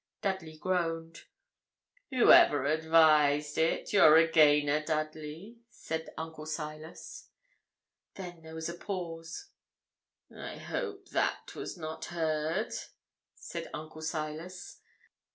[0.23, 1.25] Dudley groaned.
[2.09, 7.29] 'Whoever advised it, you're a gainer, Dudley,' said Uncle Silas.
[8.15, 9.49] Then there was a pause.
[10.35, 12.73] 'I hope that was not heard,'
[13.35, 14.81] said Uncle Silas.